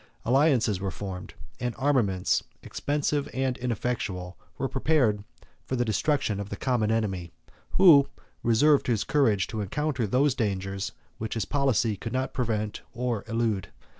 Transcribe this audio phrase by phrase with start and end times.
[0.25, 5.23] Alliances were formed; and armaments, expensive and ineffectual, were prepared,
[5.63, 7.31] for the destruction of the common enemy;
[7.77, 8.07] who
[8.41, 13.67] reserved his courage to encounter those dangers which his policy could not prevent or elude.